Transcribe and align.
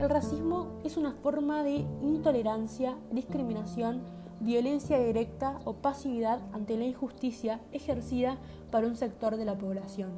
el 0.00 0.08
racismo 0.08 0.68
es 0.82 0.96
una 0.96 1.12
forma 1.12 1.62
de 1.62 1.84
intolerancia, 2.00 2.96
discriminación, 3.12 4.00
violencia 4.40 4.98
directa 4.98 5.60
o 5.66 5.74
pasividad 5.74 6.40
ante 6.54 6.78
la 6.78 6.86
injusticia 6.86 7.60
ejercida 7.72 8.38
para 8.70 8.86
un 8.86 8.96
sector 8.96 9.36
de 9.36 9.44
la 9.44 9.58
población. 9.58 10.12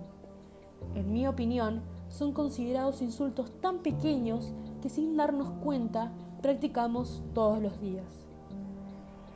En 0.95 1.13
mi 1.13 1.27
opinión, 1.27 1.83
son 2.09 2.33
considerados 2.33 3.03
insultos 3.03 3.51
tan 3.61 3.79
pequeños 3.79 4.55
que 4.81 4.89
sin 4.89 5.17
darnos 5.17 5.51
cuenta 5.65 6.13
practicamos 6.43 7.21
todos 7.35 7.61
los 7.61 7.81
días. 7.81 8.07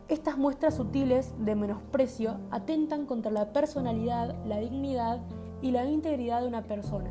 Estas 0.08 0.38
muestras 0.38 0.76
sutiles 0.76 1.32
de 1.44 1.56
menosprecio 1.56 2.36
atentan 2.52 3.06
contra 3.06 3.32
la 3.32 3.52
personalidad, 3.52 4.36
la 4.44 4.58
dignidad 4.58 5.18
y 5.60 5.72
la 5.72 5.86
integridad 5.86 6.42
de 6.42 6.48
una 6.48 6.62
persona, 6.62 7.10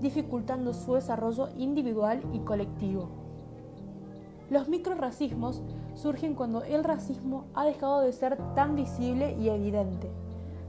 dificultando 0.00 0.72
su 0.74 0.94
desarrollo 0.94 1.48
individual 1.56 2.22
y 2.32 2.40
colectivo. 2.40 3.08
Los 4.50 4.68
microracismos 4.68 5.62
surgen 5.94 6.34
cuando 6.34 6.62
el 6.62 6.84
racismo 6.84 7.44
ha 7.54 7.64
dejado 7.64 8.00
de 8.00 8.12
ser 8.12 8.38
tan 8.54 8.76
visible 8.76 9.36
y 9.38 9.48
evidente. 9.50 10.10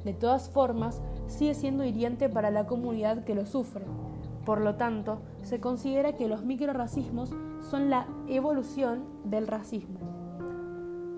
De 0.04 0.14
todas 0.14 0.50
formas, 0.50 1.02
sigue 1.28 1.54
siendo 1.54 1.84
hiriente 1.84 2.30
para 2.30 2.52
la 2.52 2.66
comunidad 2.66 3.24
que 3.24 3.36
lo 3.36 3.46
sufre. 3.46 3.86
Por 4.46 4.62
lo 4.62 4.76
tanto, 4.76 5.20
se 5.44 5.60
considera 5.60 6.16
que 6.16 6.28
los 6.28 6.44
microracismos 6.44 7.32
son 7.70 7.90
la 7.90 8.08
evolución 8.28 9.04
del 9.24 9.48
racismo. 9.48 10.00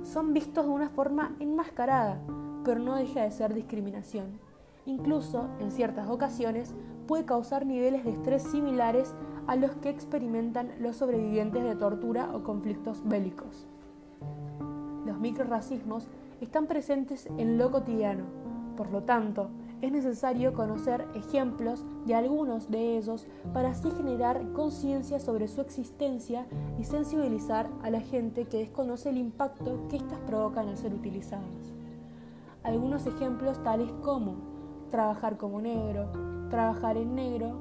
Son 0.03 0.33
vistos 0.33 0.65
de 0.65 0.71
una 0.71 0.89
forma 0.89 1.35
enmascarada, 1.39 2.19
pero 2.65 2.79
no 2.79 2.95
deja 2.95 3.21
de 3.21 3.31
ser 3.31 3.53
discriminación. 3.53 4.39
Incluso, 4.85 5.47
en 5.59 5.71
ciertas 5.71 6.09
ocasiones, 6.09 6.73
puede 7.07 7.25
causar 7.25 7.65
niveles 7.65 8.03
de 8.03 8.11
estrés 8.11 8.43
similares 8.43 9.13
a 9.47 9.55
los 9.55 9.71
que 9.75 9.89
experimentan 9.89 10.71
los 10.79 10.97
sobrevivientes 10.97 11.63
de 11.63 11.75
tortura 11.75 12.29
o 12.33 12.43
conflictos 12.43 13.01
bélicos. 13.07 13.67
Los 15.05 15.19
microracismos 15.19 16.07
están 16.39 16.67
presentes 16.67 17.27
en 17.37 17.57
lo 17.57 17.71
cotidiano, 17.71 18.23
por 18.75 18.91
lo 18.91 19.03
tanto, 19.03 19.49
es 19.81 19.91
necesario 19.91 20.53
conocer 20.53 21.07
ejemplos 21.15 21.83
de 22.05 22.15
algunos 22.15 22.69
de 22.69 22.97
ellos 22.97 23.27
para 23.53 23.71
así 23.71 23.89
generar 23.91 24.53
conciencia 24.53 25.19
sobre 25.19 25.47
su 25.47 25.61
existencia 25.61 26.45
y 26.79 26.83
sensibilizar 26.83 27.67
a 27.81 27.89
la 27.89 27.99
gente 27.99 28.45
que 28.45 28.57
desconoce 28.57 29.09
el 29.09 29.17
impacto 29.17 29.87
que 29.89 29.97
éstas 29.97 30.19
provocan 30.27 30.67
al 30.67 30.77
ser 30.77 30.93
utilizadas. 30.93 31.73
Algunos 32.63 33.07
ejemplos 33.07 33.61
tales 33.63 33.91
como 34.03 34.50
trabajar 34.91 35.37
como 35.37 35.59
negro, 35.61 36.11
trabajar 36.51 36.97
en 36.97 37.15
negro 37.15 37.57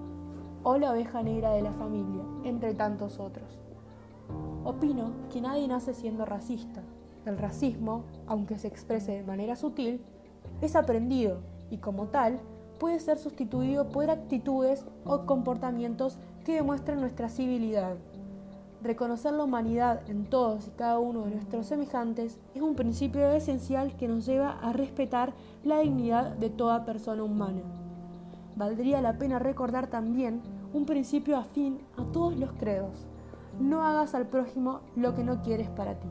o 0.63 0.77
la 0.77 0.93
oveja 0.93 1.23
negra 1.23 1.53
de 1.53 1.63
la 1.63 1.73
familia, 1.73 2.23
entre 2.45 2.75
tantos 2.75 3.19
otros. 3.19 3.63
Opino 4.65 5.13
que 5.33 5.41
nadie 5.41 5.67
nace 5.67 5.95
siendo 5.95 6.27
racista. 6.27 6.83
El 7.25 7.39
racismo, 7.39 8.05
aunque 8.27 8.59
se 8.59 8.69
exprese 8.69 9.13
de 9.13 9.23
manera 9.23 9.57
sutil, 9.57 10.03
es 10.61 10.77
aprendido 10.77 11.41
y 11.71 11.79
como 11.79 12.09
tal 12.09 12.41
puede 12.79 12.99
ser 12.99 13.19
sustituido 13.19 13.89
por 13.89 14.11
actitudes 14.11 14.85
o 15.05 15.25
comportamientos 15.27 16.19
que 16.45 16.55
demuestran 16.55 17.01
nuestra 17.01 17.29
civilidad. 17.29 17.97
Reconocer 18.83 19.35
la 19.35 19.45
humanidad 19.45 20.09
en 20.09 20.25
todos 20.25 20.67
y 20.67 20.71
cada 20.71 20.99
uno 20.99 21.25
de 21.25 21.33
nuestros 21.33 21.67
semejantes 21.67 22.39
es 22.55 22.63
un 22.63 22.75
principio 22.75 23.31
esencial 23.31 23.95
que 23.97 24.09
nos 24.09 24.25
lleva 24.25 24.53
a 24.53 24.73
respetar 24.73 25.35
la 25.65 25.81
dignidad 25.81 26.31
de 26.31 26.49
toda 26.49 26.87
persona 26.87 27.23
humana. 27.23 27.61
Valdría 28.57 29.03
la 29.03 29.19
pena 29.19 29.39
recordar 29.39 29.89
también 29.89 30.41
un 30.73 30.87
principio 30.87 31.37
afín 31.37 31.81
a 31.99 32.05
todos 32.11 32.39
los 32.39 32.53
credos. 32.53 33.07
No 33.59 33.85
hagas 33.85 34.15
al 34.15 34.29
prójimo 34.29 34.81
lo 34.97 35.15
que 35.15 35.25
no 35.25 35.43
quieres 35.43 35.69
para 35.69 36.01
ti. 36.01 36.09